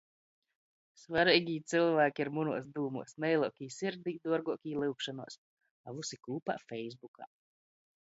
[1.01, 5.41] Svareigī cylvāki ir munuos dūmuos, meiluokī sirdī, duorguokī lyugšonuos,
[5.87, 7.35] a vysi kūpā- feisbukā.